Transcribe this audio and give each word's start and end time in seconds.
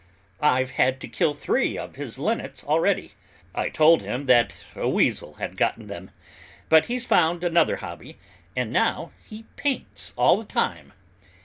I've 0.41 0.71
had 0.81 0.99
to 1.01 1.07
kill 1.07 1.35
three 1.35 1.77
of 1.77 1.93
his 1.93 2.17
linnets 2.17 2.63
already. 2.63 3.11
I 3.53 3.69
told 3.69 4.01
him 4.01 4.25
that 4.25 4.57
a 4.75 4.89
weasel 4.89 5.35
had 5.35 5.55
gotten 5.57 5.85
them, 5.85 6.09
but 6.69 6.87
he's 6.87 7.05
found 7.05 7.43
another 7.43 7.75
hobby, 7.75 8.17
now 8.57 9.11
he 9.23 9.43
paints 9.57 10.11
all 10.17 10.37
the 10.37 10.45
time. 10.45 10.93